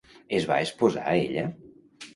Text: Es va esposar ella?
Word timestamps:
Es 0.37 0.47
va 0.53 0.57
esposar 0.69 1.07
ella? 1.21 1.47